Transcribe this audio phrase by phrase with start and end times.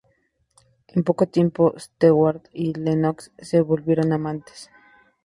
[0.87, 4.71] En poco tiempo, Stewart y Lennox se volvieron amantes.